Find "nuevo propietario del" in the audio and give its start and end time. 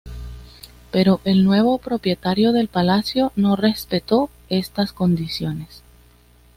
1.43-2.69